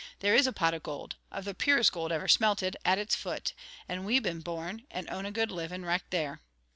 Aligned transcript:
There 0.17 0.33
is 0.33 0.47
a 0.47 0.51
pot 0.51 0.73
of 0.73 0.81
gold, 0.81 1.17
of 1.31 1.45
the 1.45 1.53
purest 1.53 1.91
gold 1.91 2.11
ever 2.11 2.27
smelted, 2.27 2.75
at 2.83 2.97
its 2.97 3.13
foot, 3.13 3.53
and 3.87 4.03
we've 4.03 4.23
been 4.23 4.41
born, 4.41 4.87
and 4.89 5.07
own 5.11 5.27
a 5.27 5.31
good 5.31 5.51
living 5.51 5.83
richt 5.85 6.09
there. 6.09 6.41